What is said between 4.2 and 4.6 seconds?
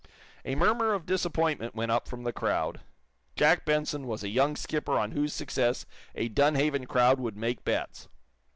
a young